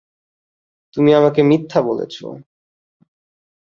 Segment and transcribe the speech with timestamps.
[0.97, 2.15] তুমি আমাকে মিথ্যা বলেছ।